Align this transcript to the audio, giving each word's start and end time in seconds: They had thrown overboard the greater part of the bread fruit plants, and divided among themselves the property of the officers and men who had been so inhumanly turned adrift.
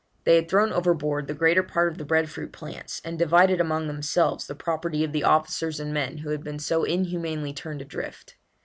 They 0.23 0.33
had 0.37 0.49
thrown 0.49 0.73
overboard 0.73 1.27
the 1.27 1.35
greater 1.35 1.61
part 1.61 1.91
of 1.91 1.99
the 1.99 2.05
bread 2.05 2.27
fruit 2.27 2.51
plants, 2.51 3.03
and 3.05 3.19
divided 3.19 3.61
among 3.61 3.85
themselves 3.85 4.47
the 4.47 4.55
property 4.55 5.03
of 5.03 5.11
the 5.11 5.23
officers 5.23 5.79
and 5.79 5.93
men 5.93 6.17
who 6.17 6.31
had 6.31 6.43
been 6.43 6.57
so 6.57 6.83
inhumanly 6.83 7.53
turned 7.53 7.83
adrift. 7.83 8.35